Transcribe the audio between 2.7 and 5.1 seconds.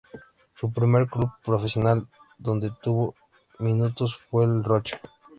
tuvo minutos fue el Rocha.